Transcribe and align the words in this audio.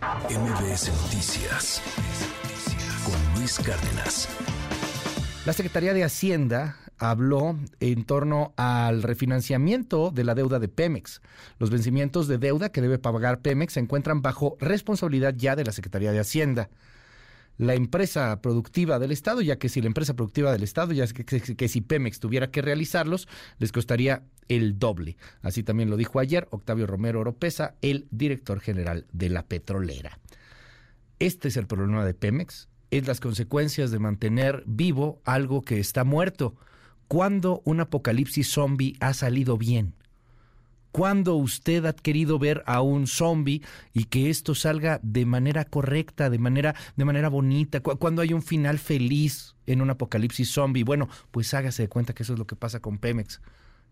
MBS 0.00 0.90
Noticias 1.02 1.82
con 3.04 3.38
Luis 3.38 3.58
Cárdenas. 3.58 4.28
La 5.44 5.52
Secretaría 5.52 5.92
de 5.92 6.04
Hacienda 6.04 6.76
habló 6.98 7.58
en 7.80 8.04
torno 8.04 8.54
al 8.56 9.02
refinanciamiento 9.02 10.10
de 10.10 10.24
la 10.24 10.34
deuda 10.34 10.58
de 10.58 10.68
Pemex. 10.68 11.20
Los 11.58 11.68
vencimientos 11.68 12.28
de 12.28 12.38
deuda 12.38 12.72
que 12.72 12.80
debe 12.80 12.98
pagar 12.98 13.40
Pemex 13.40 13.74
se 13.74 13.80
encuentran 13.80 14.22
bajo 14.22 14.56
responsabilidad 14.58 15.34
ya 15.36 15.54
de 15.54 15.64
la 15.64 15.72
Secretaría 15.72 16.12
de 16.12 16.20
Hacienda 16.20 16.70
la 17.60 17.74
empresa 17.74 18.40
productiva 18.40 18.98
del 18.98 19.12
Estado, 19.12 19.42
ya 19.42 19.58
que 19.58 19.68
si 19.68 19.82
la 19.82 19.88
empresa 19.88 20.14
productiva 20.14 20.50
del 20.50 20.62
Estado, 20.62 20.94
ya 20.94 21.06
que, 21.06 21.24
que, 21.26 21.68
si 21.68 21.80
Pemex 21.82 22.18
tuviera 22.18 22.50
que 22.50 22.62
realizarlos, 22.62 23.28
les 23.58 23.70
costaría 23.70 24.22
el 24.48 24.78
doble. 24.78 25.18
Así 25.42 25.62
también 25.62 25.90
lo 25.90 25.98
dijo 25.98 26.20
ayer 26.20 26.48
Octavio 26.52 26.86
Romero 26.86 27.20
Oropesa, 27.20 27.74
el 27.82 28.08
director 28.10 28.60
general 28.60 29.06
de 29.12 29.28
la 29.28 29.42
petrolera. 29.42 30.18
Este 31.18 31.48
es 31.48 31.58
el 31.58 31.66
problema 31.66 32.06
de 32.06 32.14
Pemex, 32.14 32.70
es 32.90 33.06
las 33.06 33.20
consecuencias 33.20 33.90
de 33.90 33.98
mantener 33.98 34.64
vivo 34.66 35.20
algo 35.26 35.60
que 35.60 35.80
está 35.80 36.02
muerto. 36.02 36.56
¿Cuándo 37.08 37.60
un 37.66 37.80
apocalipsis 37.80 38.50
zombie 38.50 38.96
ha 39.00 39.12
salido 39.12 39.58
bien? 39.58 39.92
¿Cuándo 40.92 41.36
usted 41.36 41.84
ha 41.84 41.92
querido 41.92 42.38
ver 42.38 42.62
a 42.66 42.80
un 42.82 43.06
zombie 43.06 43.62
y 43.92 44.04
que 44.04 44.28
esto 44.28 44.54
salga 44.54 44.98
de 45.02 45.24
manera 45.24 45.64
correcta, 45.64 46.30
de 46.30 46.38
manera, 46.38 46.74
de 46.96 47.04
manera 47.04 47.28
bonita? 47.28 47.80
¿Cuándo 47.80 48.22
hay 48.22 48.32
un 48.32 48.42
final 48.42 48.78
feliz 48.78 49.54
en 49.66 49.82
un 49.82 49.90
apocalipsis 49.90 50.50
zombie? 50.50 50.82
Bueno, 50.82 51.08
pues 51.30 51.54
hágase 51.54 51.84
de 51.84 51.88
cuenta 51.88 52.12
que 52.12 52.24
eso 52.24 52.32
es 52.32 52.38
lo 52.38 52.46
que 52.46 52.56
pasa 52.56 52.80
con 52.80 52.98
Pemex. 52.98 53.40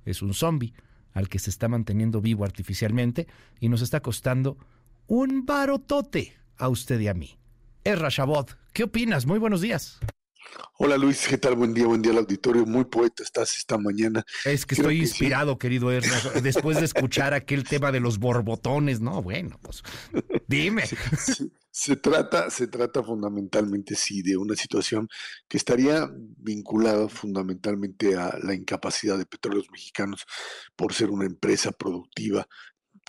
Es 0.04 0.22
un 0.22 0.34
zombie 0.34 0.74
al 1.12 1.28
que 1.28 1.38
se 1.38 1.50
está 1.50 1.68
manteniendo 1.68 2.20
vivo 2.20 2.44
artificialmente 2.44 3.26
y 3.60 3.68
nos 3.68 3.82
está 3.82 4.00
costando 4.00 4.58
un 5.06 5.46
barotote 5.46 6.36
a 6.56 6.68
usted 6.68 7.00
y 7.00 7.08
a 7.08 7.14
mí. 7.14 7.38
Es 7.84 7.98
Rashabot. 7.98 8.56
¿Qué 8.72 8.84
opinas? 8.84 9.26
Muy 9.26 9.38
buenos 9.38 9.60
días. 9.60 9.98
Hola 10.78 10.96
Luis, 10.96 11.26
¿qué 11.26 11.38
tal? 11.38 11.56
Buen 11.56 11.74
día, 11.74 11.86
buen 11.86 12.02
día 12.02 12.12
al 12.12 12.18
auditorio. 12.18 12.64
Muy 12.64 12.84
poeta 12.84 13.22
estás 13.22 13.58
esta 13.58 13.78
mañana. 13.78 14.24
Es 14.44 14.64
que 14.64 14.76
estoy 14.76 15.00
inspirado, 15.00 15.58
querido 15.58 15.90
Ernesto, 15.90 16.40
después 16.40 16.78
de 16.78 16.84
escuchar 16.84 17.34
aquel 17.34 17.64
tema 17.64 17.90
de 17.90 18.00
los 18.00 18.18
borbotones. 18.18 19.00
No, 19.00 19.22
bueno, 19.22 19.58
pues 19.62 19.82
dime. 20.46 20.84
Se, 21.70 21.96
trata, 21.96 22.50
se 22.50 22.66
trata 22.66 23.02
fundamentalmente, 23.02 23.94
sí, 23.94 24.22
de 24.22 24.36
una 24.36 24.56
situación 24.56 25.08
que 25.48 25.56
estaría 25.56 26.08
vinculada 26.12 27.08
fundamentalmente 27.08 28.16
a 28.16 28.36
la 28.42 28.54
incapacidad 28.54 29.18
de 29.18 29.26
petróleos 29.26 29.70
mexicanos 29.70 30.26
por 30.76 30.92
ser 30.92 31.10
una 31.10 31.26
empresa 31.26 31.72
productiva 31.72 32.48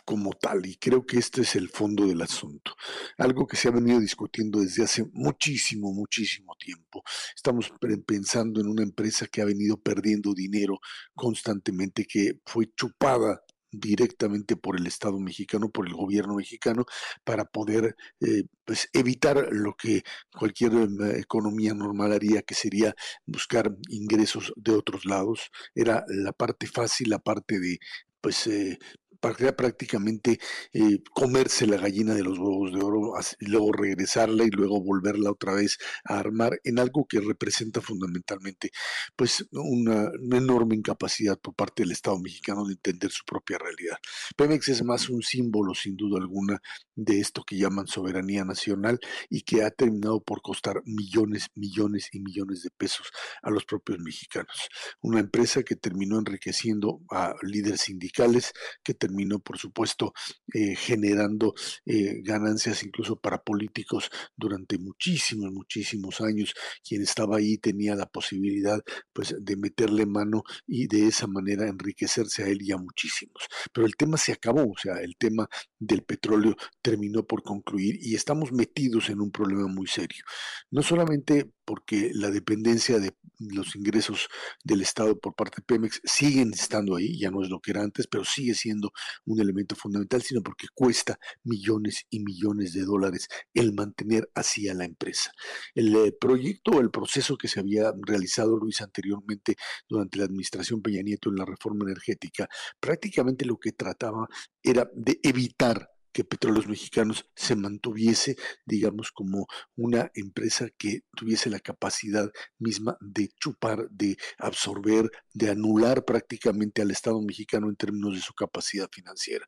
como 0.10 0.32
tal. 0.34 0.66
Y 0.66 0.76
creo 0.78 1.06
que 1.06 1.20
este 1.20 1.44
es 1.44 1.56
el 1.56 1.70
fondo 1.70 2.08
del 2.08 2.24
asunto. 2.24 2.74
Algo 3.20 3.46
que 3.46 3.56
se 3.56 3.68
ha 3.68 3.72
venido 3.72 4.00
discutiendo 4.00 4.60
desde 4.60 4.84
hace 4.84 5.06
muchísimo, 5.14 5.94
muchísimo 5.94 6.56
tiempo. 6.58 7.04
Estamos 7.36 7.72
pensando 8.08 8.60
en 8.60 8.70
una 8.70 8.82
empresa 8.82 9.28
que 9.28 9.44
ha 9.44 9.46
venido 9.46 9.80
perdiendo 9.80 10.34
dinero 10.34 10.80
constantemente, 11.14 12.06
que 12.06 12.40
fue 12.44 12.72
chupada 12.76 13.44
directamente 13.72 14.56
por 14.56 14.80
el 14.80 14.88
Estado 14.88 15.20
mexicano, 15.20 15.70
por 15.70 15.88
el 15.88 15.94
gobierno 15.94 16.34
mexicano, 16.34 16.86
para 17.24 17.46
poder 17.46 17.96
eh, 18.20 18.46
pues 18.66 18.90
evitar 18.94 19.50
lo 19.52 19.76
que 19.76 20.02
cualquier 20.36 20.72
eh, 20.74 21.20
economía 21.20 21.76
normal 21.76 22.14
haría, 22.14 22.42
que 22.42 22.56
sería 22.56 22.96
buscar 23.28 23.76
ingresos 23.90 24.54
de 24.56 24.72
otros 24.72 25.06
lados. 25.06 25.52
Era 25.76 26.04
la 26.08 26.32
parte 26.34 26.66
fácil, 26.66 27.12
la 27.12 27.20
parte 27.20 27.60
de 27.60 27.78
pues 28.22 28.48
eh, 28.48 28.78
para 29.20 29.56
prácticamente 29.56 30.40
eh, 30.74 31.02
comerse 31.14 31.68
la 31.68 31.78
gallina 31.78 32.14
de 32.14 32.24
los 32.24 32.38
huevos 32.38 32.72
de 32.72 32.82
oro 32.82 33.14
y 33.40 33.46
luego 33.46 33.72
regresarla 33.72 34.44
y 34.44 34.50
luego 34.50 34.82
volverla 34.82 35.32
otra 35.32 35.54
vez 35.54 35.78
a 36.06 36.20
armar 36.20 36.60
en 36.64 36.80
algo 36.80 37.06
que 37.08 37.20
representa 37.20 37.82
fundamentalmente 37.82 38.72
pues 39.16 39.46
una, 39.52 40.12
enorme 40.32 40.76
incapacidad 40.76 41.38
por 41.40 41.54
parte 41.54 41.84
del 41.84 41.92
Estado 41.92 42.20
mexicano 42.20 42.66
de 42.66 42.74
entender 42.74 43.12
su 43.12 43.26
propia 43.26 43.58
realidad. 43.58 43.98
Pemex 44.38 44.70
es 44.70 44.84
más 44.84 45.10
un 45.10 45.22
símbolo 45.22 45.74
sin 45.74 45.96
duda 45.96 46.20
alguna 46.20 46.62
de 46.96 47.20
esto 47.20 47.44
que 47.44 47.58
llaman 47.58 47.88
soberanía 47.88 48.46
nacional 48.46 49.00
y 49.30 49.42
que 49.42 49.64
ha 49.64 49.72
terminado 49.72 50.22
por 50.22 50.42
costar 50.42 50.82
millones, 50.86 51.48
millones 51.56 52.10
y 52.14 52.20
millones 52.20 52.64
de 52.64 52.70
pesos 52.72 53.08
a 53.42 53.50
los 53.50 53.66
propios 53.66 54.00
mexicanos. 54.00 54.70
Una 55.02 55.20
empresa 55.20 55.64
que 55.64 55.76
terminó 55.76 56.20
enriqueciendo 56.20 57.02
a 57.10 57.36
líderes 57.42 57.82
sindicales, 57.82 58.54
que 58.84 58.94
terminó, 58.94 59.09
por 59.40 59.58
supuesto, 59.58 60.14
eh, 60.54 60.76
generando 60.76 61.54
eh, 61.86 62.22
ganancias 62.24 62.84
incluso 62.84 63.16
para 63.16 63.42
políticos 63.42 64.10
durante 64.36 64.78
muchísimos, 64.78 65.52
muchísimos 65.52 66.22
años. 66.22 66.54
Quien 66.88 67.02
estaba 67.02 67.38
ahí 67.38 67.58
tenía 67.58 67.96
la 67.96 68.06
posibilidad 68.06 68.82
pues, 69.14 69.36
de 69.40 69.56
meterle 69.58 70.06
mano 70.06 70.44
y 70.68 70.88
de 70.88 71.08
esa 71.08 71.28
manera 71.28 71.68
enriquecerse 71.68 72.44
a 72.44 72.48
él 72.48 72.62
y 72.62 72.72
a 72.72 72.78
muchísimos. 72.78 73.48
Pero 73.74 73.86
el 73.86 73.96
tema 73.96 74.18
se 74.18 74.32
acabó, 74.32 74.64
o 74.72 74.78
sea, 74.78 74.96
el 75.02 75.16
tema 75.18 75.48
del 75.78 76.04
petróleo 76.04 76.56
terminó 76.82 77.26
por 77.26 77.44
concluir 77.44 77.98
y 78.02 78.16
estamos 78.16 78.52
metidos 78.52 79.10
en 79.10 79.22
un 79.22 79.32
problema 79.32 79.68
muy 79.68 79.88
serio. 79.88 80.24
No 80.72 80.82
solamente 80.82 81.52
porque 81.66 82.12
la 82.14 82.32
dependencia 82.32 83.00
de 83.00 83.14
los 83.40 83.76
ingresos 83.76 84.28
del 84.64 84.82
Estado 84.82 85.18
por 85.18 85.34
parte 85.34 85.58
de 85.58 85.64
Pemex 85.64 86.02
siguen 86.04 86.54
estando 86.54 86.96
ahí, 86.96 87.18
ya 87.18 87.32
no 87.32 87.42
es 87.42 87.50
lo 87.50 87.60
que 87.60 87.72
era 87.72 87.82
antes, 87.82 88.08
pero 88.08 88.26
sigue 88.26 88.54
siendo 88.54 88.92
un 89.26 89.40
elemento 89.40 89.76
fundamental, 89.76 90.22
sino 90.22 90.42
porque 90.42 90.68
cuesta 90.74 91.20
millones 91.44 92.06
y 92.10 92.20
millones 92.20 92.74
de 92.74 92.84
dólares 92.84 93.28
el 93.54 93.74
mantener 93.74 94.30
así 94.36 94.68
a 94.68 94.74
la 94.74 94.86
empresa. 94.86 95.32
El 95.74 95.96
eh, 95.96 96.12
proyecto 96.20 96.72
o 96.72 96.82
el 96.82 96.92
proceso 96.92 97.38
que 97.38 97.48
se 97.48 97.60
había 97.60 97.94
realizado, 98.06 98.58
Luis, 98.58 98.82
anteriormente 98.82 99.56
durante 99.88 100.18
la 100.20 100.26
administración 100.26 100.82
Peña 100.82 101.02
Nieto 101.02 101.30
en 101.30 101.38
la 101.38 101.46
reforma 101.46 101.86
energética, 101.86 102.48
prácticamente 102.80 103.46
lo 103.46 103.58
que 103.58 103.72
trataba 103.72 104.28
era 104.62 104.90
de 104.94 105.20
evitar 105.24 105.90
que 106.12 106.24
Petróleos 106.24 106.68
Mexicanos 106.68 107.30
se 107.36 107.56
mantuviese, 107.56 108.36
digamos, 108.66 109.12
como 109.12 109.48
una 109.76 110.12
empresa 110.16 110.68
que 110.78 111.02
tuviese 111.16 111.50
la 111.50 111.60
capacidad 111.60 112.30
misma 112.58 112.98
de 113.02 113.30
chupar, 113.40 113.90
de 113.90 114.18
absorber, 114.38 115.10
de 115.34 115.52
anular 115.52 116.06
prácticamente 116.06 116.82
al 116.82 116.92
Estado 116.92 117.22
mexicano 117.22 117.70
en 117.70 117.76
términos 117.76 118.16
de 118.16 118.22
su 118.22 118.34
capacidad 118.34 118.90
financiera. 118.92 119.46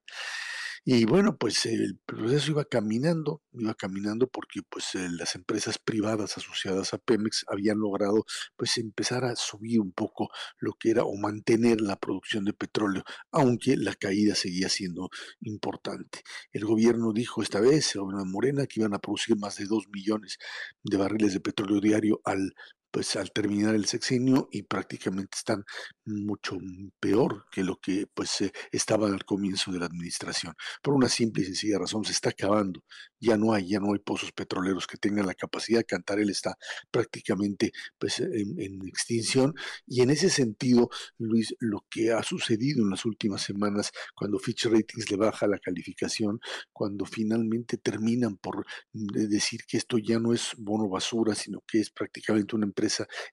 Y 0.84 1.06
bueno, 1.06 1.38
pues 1.38 1.68
el 1.68 2.00
proceso 2.08 2.52
iba 2.52 2.66
caminando, 2.66 3.44
iba 3.54 3.76
caminando 3.76 4.28
porque 4.28 4.62
pues 4.68 4.96
las 4.96 5.36
empresas 5.36 5.78
privadas 5.78 6.38
asociadas 6.40 6.96
a 6.96 6.98
Pemex 6.98 7.46
habían 7.50 7.78
logrado 7.80 8.26
pues 8.56 8.80
empezar 8.80 9.24
a 9.24 9.36
subir 9.36 9.80
un 9.80 9.92
poco 9.92 10.30
lo 10.58 10.74
que 10.74 10.90
era 10.90 11.04
o 11.04 11.16
mantener 11.18 11.82
la 11.82 11.98
producción 11.98 12.46
de 12.46 12.54
petróleo, 12.54 13.04
aunque 13.32 13.78
la 13.78 13.94
caída 13.94 14.34
seguía 14.34 14.70
siendo 14.70 15.10
importante. 15.42 16.24
El 16.52 16.66
gobierno 16.66 17.14
dijo 17.14 17.44
esta 17.44 17.60
vez, 17.60 17.94
el 17.94 18.02
gobierno 18.02 18.26
de 18.26 18.32
Morena, 18.32 18.66
que 18.66 18.80
iban 18.80 18.96
a 18.96 19.00
producir 19.00 19.38
más 19.38 19.58
de 19.58 19.66
dos 19.66 19.88
millones 19.90 20.40
de 20.84 20.98
barriles 20.98 21.34
de 21.34 21.42
petróleo 21.42 21.80
diario 21.80 22.22
al 22.26 22.56
pues 22.92 23.16
al 23.16 23.32
terminar 23.32 23.76
el 23.76 23.86
sexenio 23.86 24.50
y 24.52 24.64
prácticamente 24.64 25.38
están 25.38 25.64
mucho 26.06 26.58
peor 27.00 27.46
que 27.52 27.64
lo 27.64 27.78
que 27.78 28.08
pues 28.14 28.42
eh, 28.42 28.52
estaba 28.72 29.08
al 29.08 29.24
comienzo 29.26 29.72
de 29.72 29.80
la 29.80 29.86
administración. 29.86 30.54
Por 30.82 30.94
una 30.94 31.10
simple 31.10 31.44
y 31.44 31.46
sencilla 31.46 31.80
razón, 31.80 32.04
se 32.04 32.12
está 32.12 32.30
acabando. 32.30 32.84
Ya 33.20 33.38
no 33.38 33.54
hay, 33.54 33.68
ya 33.70 33.80
no 33.80 33.94
hay 33.94 34.00
pozos 34.00 34.32
petroleros 34.32 34.88
que 34.88 34.98
tengan 34.98 35.26
la 35.26 35.34
capacidad. 35.34 35.84
Cantarel 35.88 36.30
está 36.30 36.58
prácticamente 36.92 37.72
pues 37.98 38.20
en, 38.20 38.60
en 38.60 38.88
extinción 38.88 39.54
y 39.88 40.02
en 40.02 40.10
ese 40.10 40.30
sentido, 40.30 40.90
Luis, 41.18 41.56
lo 41.60 41.86
que 41.90 42.12
ha 42.12 42.24
sucedido 42.24 42.84
en 42.84 42.90
las 42.90 43.06
últimas 43.06 43.42
semanas 43.42 43.92
cuando 44.16 44.40
Fitch 44.40 44.66
Ratings 44.66 45.12
le 45.12 45.18
baja 45.18 45.48
la 45.48 45.60
calificación, 45.60 46.40
cuando 46.74 47.06
finalmente 47.06 47.78
terminan 47.78 48.38
por 48.38 48.66
mm, 48.94 49.08
decir 49.30 49.62
que 49.68 49.78
esto 49.78 49.98
ya 49.98 50.20
no 50.20 50.34
es 50.34 50.52
bono 50.58 50.90
basura, 50.90 51.36
sino 51.36 51.62
que 51.68 51.80
es 51.80 51.90
prácticamente 51.90 52.56
una 52.56 52.66
empresa 52.66 52.81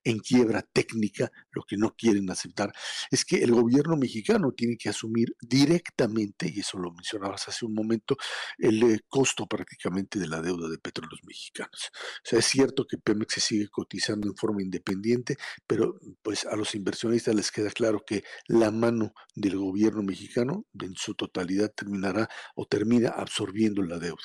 en 0.04 0.18
quiebra 0.18 0.62
técnica, 0.62 1.30
lo 1.50 1.62
que 1.62 1.76
no 1.76 1.94
quieren 1.96 2.30
aceptar, 2.30 2.72
es 3.10 3.24
que 3.24 3.36
el 3.36 3.52
gobierno 3.52 3.96
mexicano 3.96 4.52
tiene 4.52 4.76
que 4.76 4.88
asumir 4.88 5.34
directamente, 5.40 6.50
y 6.52 6.60
eso 6.60 6.78
lo 6.78 6.92
mencionabas 6.92 7.48
hace 7.48 7.64
un 7.64 7.74
momento, 7.74 8.16
el 8.58 8.82
eh, 8.82 9.00
costo 9.08 9.46
prácticamente 9.46 10.18
de 10.18 10.28
la 10.28 10.40
deuda 10.40 10.68
de 10.68 10.78
petróleos 10.78 11.20
mexicanos. 11.24 11.90
O 12.24 12.28
sea, 12.28 12.38
es 12.38 12.46
cierto 12.46 12.86
que 12.86 12.98
Pemex 12.98 13.34
se 13.34 13.40
sigue 13.40 13.68
cotizando 13.68 14.28
en 14.28 14.36
forma 14.36 14.62
independiente, 14.62 15.36
pero 15.66 15.98
pues 16.22 16.44
a 16.46 16.56
los 16.56 16.74
inversionistas 16.74 17.34
les 17.34 17.50
queda 17.50 17.70
claro 17.70 18.02
que 18.06 18.24
la 18.46 18.70
mano 18.70 19.12
del 19.34 19.56
gobierno 19.56 20.02
mexicano 20.02 20.66
en 20.80 20.94
su 20.94 21.14
totalidad 21.14 21.72
terminará 21.74 22.28
o 22.54 22.66
termina 22.66 23.10
absorbiendo 23.10 23.82
la 23.82 23.98
deuda. 23.98 24.22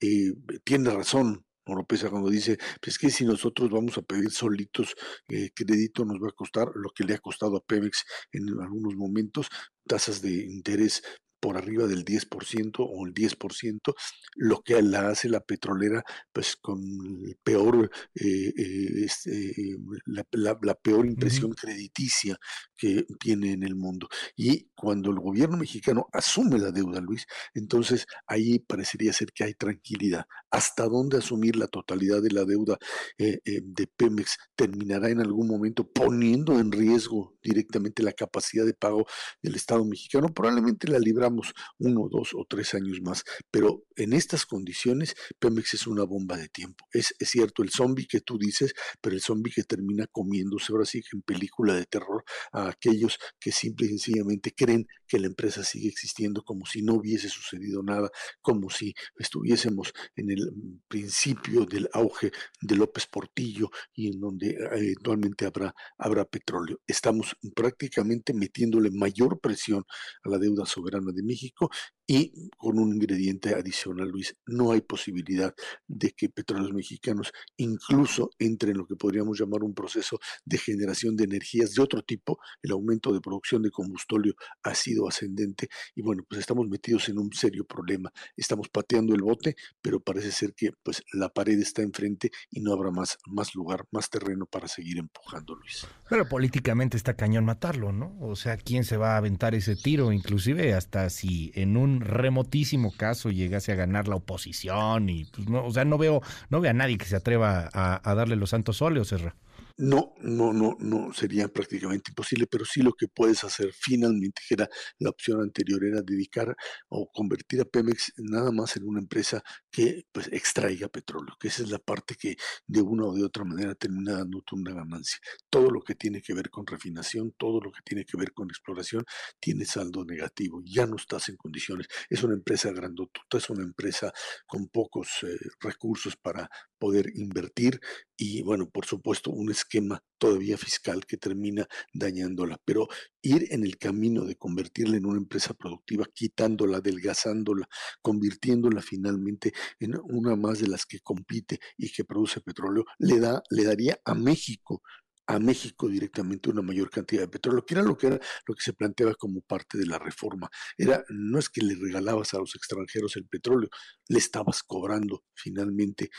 Eh, 0.00 0.32
tiene 0.64 0.90
razón 0.90 1.44
Oropesa 1.66 2.10
cuando 2.10 2.30
dice, 2.30 2.58
pues 2.80 2.98
que 2.98 3.10
si 3.10 3.24
nosotros 3.24 3.70
vamos 3.70 3.96
a 3.98 4.02
pedir 4.02 4.30
solitos 4.30 4.94
eh, 5.28 5.50
crédito 5.54 6.04
nos 6.04 6.22
va 6.22 6.28
a 6.28 6.32
costar 6.32 6.68
lo 6.74 6.90
que 6.90 7.04
le 7.04 7.14
ha 7.14 7.18
costado 7.18 7.56
a 7.56 7.64
Pemex 7.64 8.04
en 8.32 8.48
algunos 8.60 8.94
momentos, 8.94 9.48
tasas 9.86 10.22
de 10.22 10.32
interés 10.32 11.02
por 11.44 11.58
arriba 11.58 11.86
del 11.86 12.06
10% 12.06 12.76
o 12.78 13.06
el 13.06 13.12
10%, 13.12 13.94
lo 14.36 14.62
que 14.62 14.80
la 14.80 15.10
hace 15.10 15.28
la 15.28 15.40
petrolera 15.40 16.02
pues 16.32 16.56
con 16.56 16.80
el 16.80 17.36
peor, 17.42 17.90
eh, 18.14 18.52
eh, 18.56 19.04
este, 19.04 19.76
la, 20.06 20.74
peor 20.74 21.04
impresión 21.04 21.52
crediticia 21.52 22.38
que 22.74 23.04
tiene 23.20 23.52
en 23.52 23.62
el 23.62 23.74
mundo. 23.74 24.08
Y 24.34 24.70
cuando 24.84 25.10
el 25.10 25.18
gobierno 25.18 25.56
mexicano 25.56 26.08
asume 26.12 26.58
la 26.58 26.70
deuda, 26.70 27.00
Luis, 27.00 27.26
entonces 27.54 28.06
ahí 28.26 28.58
parecería 28.58 29.14
ser 29.14 29.32
que 29.32 29.44
hay 29.44 29.54
tranquilidad. 29.54 30.26
¿Hasta 30.50 30.84
dónde 30.84 31.18
asumir 31.18 31.56
la 31.56 31.66
totalidad 31.66 32.22
de 32.22 32.30
la 32.30 32.44
deuda 32.44 32.76
eh, 33.18 33.40
de 33.44 33.86
Pemex 33.86 34.36
terminará 34.54 35.08
en 35.08 35.20
algún 35.20 35.48
momento 35.48 35.88
poniendo 35.90 36.60
en 36.60 36.70
riesgo 36.70 37.34
directamente 37.42 38.02
la 38.02 38.12
capacidad 38.12 38.66
de 38.66 38.74
pago 38.74 39.06
del 39.42 39.54
Estado 39.54 39.84
mexicano? 39.86 40.28
Probablemente 40.28 40.86
la 40.86 40.98
libramos 40.98 41.54
uno, 41.78 42.08
dos 42.10 42.34
o 42.34 42.44
tres 42.46 42.74
años 42.74 43.00
más, 43.00 43.24
pero 43.50 43.84
en 43.96 44.12
estas 44.12 44.44
condiciones 44.44 45.14
Pemex 45.38 45.74
es 45.74 45.86
una 45.86 46.04
bomba 46.04 46.36
de 46.36 46.48
tiempo. 46.48 46.84
Es, 46.92 47.14
es 47.18 47.30
cierto 47.30 47.62
el 47.62 47.70
zombie 47.70 48.06
que 48.06 48.20
tú 48.20 48.38
dices, 48.38 48.74
pero 49.00 49.16
el 49.16 49.22
zombie 49.22 49.52
que 49.52 49.64
termina 49.64 50.06
comiéndose 50.08 50.72
ahora 50.72 50.84
sí 50.84 51.00
que 51.00 51.16
en 51.16 51.22
película 51.22 51.74
de 51.74 51.86
terror 51.86 52.22
a 52.52 52.68
aquellos 52.68 53.18
que 53.40 53.50
simple 53.50 53.86
y 53.86 53.90
sencillamente 53.90 54.52
creen 54.54 54.73
que 55.06 55.18
la 55.18 55.26
empresa 55.26 55.62
sigue 55.62 55.88
existiendo 55.88 56.42
como 56.42 56.66
si 56.66 56.82
no 56.82 56.94
hubiese 56.94 57.28
sucedido 57.28 57.82
nada, 57.82 58.10
como 58.40 58.70
si 58.70 58.94
estuviésemos 59.16 59.92
en 60.16 60.30
el 60.30 60.52
principio 60.88 61.66
del 61.66 61.88
auge 61.92 62.32
de 62.60 62.76
López 62.76 63.06
Portillo 63.06 63.70
y 63.94 64.12
en 64.12 64.20
donde 64.20 64.50
eh, 64.50 64.68
eventualmente 64.72 65.46
habrá, 65.46 65.74
habrá 65.98 66.24
petróleo. 66.24 66.80
Estamos 66.86 67.36
prácticamente 67.54 68.32
metiéndole 68.34 68.90
mayor 68.90 69.40
presión 69.40 69.84
a 70.24 70.28
la 70.28 70.38
deuda 70.38 70.66
soberana 70.66 71.12
de 71.12 71.22
México 71.22 71.70
y 72.06 72.50
con 72.56 72.78
un 72.78 72.94
ingrediente 72.94 73.54
adicional, 73.54 74.08
Luis, 74.08 74.36
no 74.46 74.72
hay 74.72 74.82
posibilidad 74.82 75.54
de 75.86 76.10
que 76.10 76.28
petróleos 76.28 76.72
mexicanos 76.72 77.32
incluso 77.56 78.30
entre 78.38 78.72
en 78.72 78.78
lo 78.78 78.86
que 78.86 78.96
podríamos 78.96 79.38
llamar 79.38 79.62
un 79.62 79.74
proceso 79.74 80.18
de 80.44 80.58
generación 80.58 81.16
de 81.16 81.24
energías 81.24 81.74
de 81.74 81.82
otro 81.82 82.02
tipo. 82.02 82.38
El 82.62 82.72
aumento 82.72 83.12
de 83.12 83.20
producción 83.20 83.62
de 83.62 83.70
combustible 83.70 84.34
ha 84.62 84.74
sido 84.74 85.08
ascendente 85.08 85.68
y 85.94 86.02
bueno, 86.02 86.24
pues 86.28 86.40
estamos 86.40 86.68
metidos 86.68 87.08
en 87.08 87.18
un 87.18 87.32
serio 87.32 87.64
problema. 87.64 88.12
Estamos 88.36 88.68
pateando 88.68 89.14
el 89.14 89.22
bote, 89.22 89.56
pero 89.80 90.00
parece 90.00 90.30
ser 90.30 90.54
que 90.54 90.72
pues 90.82 91.02
la 91.12 91.28
pared 91.30 91.58
está 91.58 91.82
enfrente 91.82 92.30
y 92.50 92.60
no 92.60 92.72
habrá 92.72 92.90
más, 92.90 93.18
más 93.26 93.54
lugar, 93.54 93.86
más 93.90 94.10
terreno 94.10 94.46
para 94.46 94.68
seguir 94.68 94.98
empujando, 94.98 95.54
Luis. 95.54 95.86
Pero 96.08 96.28
políticamente 96.28 96.96
está 96.96 97.14
cañón 97.14 97.44
matarlo, 97.44 97.92
¿no? 97.92 98.16
O 98.20 98.36
sea, 98.36 98.56
¿quién 98.56 98.84
se 98.84 98.96
va 98.96 99.14
a 99.14 99.16
aventar 99.16 99.54
ese 99.54 99.76
tiro? 99.76 100.12
Inclusive 100.12 100.74
hasta 100.74 101.08
si 101.10 101.50
en 101.54 101.76
un 101.76 101.93
remotísimo 102.00 102.92
caso 102.96 103.30
llegase 103.30 103.72
a 103.72 103.76
ganar 103.76 104.08
la 104.08 104.16
oposición 104.16 105.08
y 105.08 105.24
pues, 105.26 105.48
no, 105.48 105.64
o 105.64 105.70
sea, 105.72 105.84
no 105.84 105.98
veo, 105.98 106.22
no 106.50 106.60
veo 106.60 106.70
a 106.70 106.74
nadie 106.74 106.98
que 106.98 107.06
se 107.06 107.16
atreva 107.16 107.68
a, 107.72 108.08
a 108.08 108.14
darle 108.14 108.36
los 108.36 108.50
santos 108.50 108.82
óleos, 108.82 109.08
Serra. 109.08 109.34
No, 109.76 110.14
no, 110.20 110.52
no, 110.52 110.76
no, 110.78 111.12
sería 111.12 111.48
prácticamente 111.48 112.12
imposible, 112.12 112.46
pero 112.46 112.64
sí 112.64 112.80
lo 112.80 112.92
que 112.92 113.08
puedes 113.08 113.42
hacer 113.42 113.72
finalmente, 113.72 114.40
que 114.46 114.54
era 114.54 114.68
la 115.00 115.10
opción 115.10 115.40
anterior, 115.40 115.84
era 115.84 116.00
dedicar 116.00 116.54
o 116.88 117.10
convertir 117.10 117.60
a 117.60 117.64
Pemex 117.64 118.12
nada 118.18 118.52
más 118.52 118.76
en 118.76 118.84
una 118.84 119.00
empresa 119.00 119.42
que 119.72 120.06
pues 120.12 120.28
extraiga 120.32 120.86
petróleo, 120.86 121.34
que 121.40 121.48
esa 121.48 121.64
es 121.64 121.70
la 121.70 121.80
parte 121.80 122.14
que 122.14 122.36
de 122.68 122.82
una 122.82 123.06
o 123.06 123.14
de 123.14 123.24
otra 123.24 123.42
manera 123.42 123.74
termina 123.74 124.12
dando 124.18 124.44
una 124.52 124.72
ganancia. 124.72 125.18
Todo 125.50 125.70
lo 125.70 125.80
que 125.82 125.96
tiene 125.96 126.22
que 126.22 126.34
ver 126.34 126.50
con 126.50 126.66
refinación, 126.68 127.34
todo 127.36 127.60
lo 127.60 127.72
que 127.72 127.80
tiene 127.84 128.04
que 128.04 128.16
ver 128.16 128.32
con 128.32 128.50
exploración, 128.50 129.04
tiene 129.40 129.64
saldo 129.64 130.04
negativo, 130.04 130.62
ya 130.64 130.86
no 130.86 130.94
estás 130.94 131.28
en 131.30 131.36
condiciones. 131.36 131.88
Es 132.08 132.22
una 132.22 132.34
empresa 132.34 132.70
grandotota, 132.70 133.38
es 133.38 133.50
una 133.50 133.64
empresa 133.64 134.12
con 134.46 134.68
pocos 134.68 135.08
eh, 135.24 135.36
recursos 135.58 136.14
para 136.16 136.48
poder 136.78 137.10
invertir 137.16 137.80
y 138.16 138.42
bueno, 138.42 138.68
por 138.70 138.86
supuesto, 138.86 139.30
un 139.30 139.50
esquema 139.64 140.02
todavía 140.18 140.56
fiscal 140.56 141.04
que 141.06 141.16
termina 141.16 141.66
dañándola, 141.92 142.58
pero 142.64 142.88
ir 143.22 143.46
en 143.50 143.64
el 143.64 143.76
camino 143.78 144.24
de 144.24 144.36
convertirla 144.36 144.96
en 144.96 145.06
una 145.06 145.18
empresa 145.18 145.54
productiva, 145.54 146.06
quitándola, 146.14 146.78
adelgazándola, 146.78 147.68
convirtiéndola 148.02 148.80
finalmente 148.82 149.52
en 149.80 149.96
una 150.04 150.36
más 150.36 150.60
de 150.60 150.68
las 150.68 150.86
que 150.86 151.00
compite 151.00 151.58
y 151.76 151.92
que 151.92 152.04
produce 152.04 152.40
petróleo, 152.40 152.84
le 152.98 153.18
da 153.20 153.42
le 153.50 153.64
daría 153.64 153.98
a 154.04 154.14
México 154.14 154.82
a 155.26 155.38
México 155.38 155.88
directamente 155.88 156.50
una 156.50 156.62
mayor 156.62 156.90
cantidad 156.90 157.22
de 157.22 157.28
petróleo, 157.28 157.64
que 157.64 157.74
era 157.74 157.82
lo 157.82 157.96
que 157.96 158.08
era 158.08 158.20
lo 158.46 158.54
que 158.54 158.62
se 158.62 158.74
planteaba 158.74 159.14
como 159.14 159.40
parte 159.40 159.78
de 159.78 159.86
la 159.86 159.98
reforma. 159.98 160.50
Era 160.76 161.02
no 161.08 161.38
es 161.38 161.48
que 161.48 161.62
le 161.62 161.76
regalabas 161.76 162.34
a 162.34 162.38
los 162.38 162.54
extranjeros 162.54 163.16
el 163.16 163.26
petróleo, 163.26 163.70
le 164.08 164.18
estabas 164.18 164.62
cobrando 164.62 165.24
finalmente 165.34 166.10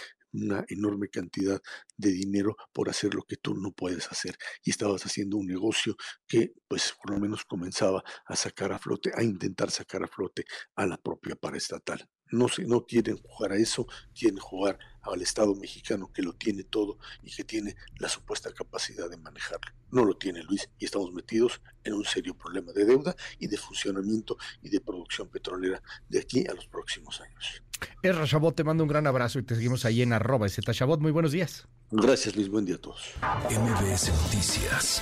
una 0.43 0.65
enorme 0.69 1.09
cantidad 1.09 1.61
de 1.97 2.11
dinero 2.11 2.55
por 2.73 2.89
hacer 2.89 3.13
lo 3.13 3.23
que 3.23 3.37
tú 3.37 3.55
no 3.55 3.71
puedes 3.71 4.11
hacer. 4.11 4.35
Y 4.63 4.71
estabas 4.71 5.05
haciendo 5.05 5.37
un 5.37 5.47
negocio 5.47 5.95
que, 6.27 6.53
pues, 6.67 6.93
por 7.01 7.11
lo 7.13 7.19
menos 7.19 7.45
comenzaba 7.45 8.03
a 8.25 8.35
sacar 8.35 8.71
a 8.73 8.79
flote, 8.79 9.11
a 9.15 9.23
intentar 9.23 9.71
sacar 9.71 10.03
a 10.03 10.07
flote 10.07 10.45
a 10.75 10.85
la 10.85 10.97
propia 10.97 11.35
paraestatal. 11.35 12.07
No, 12.31 12.47
se, 12.47 12.63
no 12.63 12.85
quieren 12.85 13.17
jugar 13.17 13.51
a 13.53 13.57
eso, 13.57 13.87
quieren 14.17 14.39
jugar 14.39 14.79
al 15.01 15.21
Estado 15.21 15.53
mexicano 15.55 16.11
que 16.11 16.21
lo 16.21 16.33
tiene 16.33 16.63
todo 16.63 16.97
y 17.23 17.31
que 17.31 17.43
tiene 17.43 17.75
la 17.99 18.09
supuesta 18.09 18.51
capacidad 18.51 19.09
de 19.09 19.17
manejarlo. 19.17 19.71
No 19.91 20.03
lo 20.03 20.17
tiene 20.17 20.43
Luis 20.43 20.69
y 20.79 20.85
estamos 20.85 21.13
metidos 21.13 21.61
en 21.83 21.93
un 21.93 22.05
serio 22.05 22.35
problema 22.35 22.71
de 22.73 22.85
deuda 22.85 23.15
y 23.39 23.47
de 23.47 23.57
funcionamiento 23.57 24.37
y 24.61 24.69
de 24.69 24.81
producción 24.81 25.29
petrolera 25.29 25.81
de 26.09 26.19
aquí 26.19 26.45
a 26.47 26.53
los 26.53 26.67
próximos 26.67 27.21
años. 27.21 27.61
Erra 28.01 28.25
Chabot, 28.25 28.55
te 28.55 28.63
mando 28.63 28.83
un 28.83 28.89
gran 28.89 29.05
abrazo 29.05 29.39
y 29.39 29.43
te 29.43 29.55
seguimos 29.55 29.85
ahí 29.85 30.01
en 30.01 30.13
arroba 30.13 30.47
Chabot. 30.49 30.99
Muy 30.99 31.11
buenos 31.11 31.31
días. 31.31 31.67
Gracias 31.91 32.35
Luis, 32.35 32.49
buen 32.49 32.65
día 32.65 32.75
a 32.75 32.79
todos. 32.79 33.13
MBS 33.49 34.09
Noticias 34.23 35.01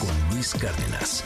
con 0.00 0.34
Luis 0.34 0.54
Cárdenas. 0.54 1.24